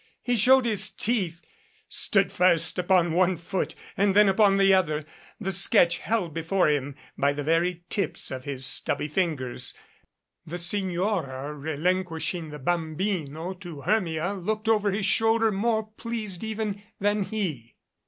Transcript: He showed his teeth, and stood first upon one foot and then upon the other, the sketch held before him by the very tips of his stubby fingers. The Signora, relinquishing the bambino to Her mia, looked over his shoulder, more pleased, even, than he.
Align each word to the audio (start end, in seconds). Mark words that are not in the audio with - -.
He 0.23 0.35
showed 0.35 0.65
his 0.65 0.89
teeth, 0.89 1.43
and 1.43 1.47
stood 1.89 2.31
first 2.31 2.79
upon 2.79 3.13
one 3.13 3.37
foot 3.37 3.75
and 3.95 4.15
then 4.15 4.27
upon 4.27 4.57
the 4.57 4.73
other, 4.73 5.05
the 5.39 5.51
sketch 5.51 5.99
held 5.99 6.33
before 6.33 6.67
him 6.67 6.95
by 7.19 7.33
the 7.33 7.43
very 7.43 7.83
tips 7.87 8.31
of 8.31 8.43
his 8.43 8.65
stubby 8.65 9.07
fingers. 9.07 9.75
The 10.43 10.57
Signora, 10.57 11.53
relinquishing 11.53 12.49
the 12.49 12.57
bambino 12.57 13.53
to 13.53 13.81
Her 13.81 14.01
mia, 14.01 14.33
looked 14.33 14.67
over 14.67 14.89
his 14.89 15.05
shoulder, 15.05 15.51
more 15.51 15.83
pleased, 15.85 16.43
even, 16.43 16.81
than 16.99 17.21
he. 17.21 17.75